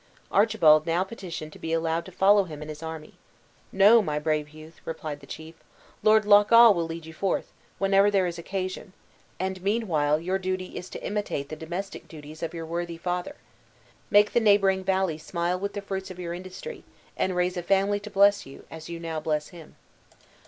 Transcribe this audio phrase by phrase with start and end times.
[0.31, 3.13] Archibald now petitioned to be allowed to follow him in his army.
[3.71, 5.53] "No, my brave youth," replied the chief;
[6.01, 8.93] "Lord Lochawe will lead you forth, whenever there is occasion;
[9.39, 13.35] and, meanwhile, your duty is to imitate the domestic duties of your worthy father.
[14.09, 16.83] Make the neighboring valley smile with the fruits of your industry;
[17.15, 19.75] and raise a family to bless you, as you now bless him."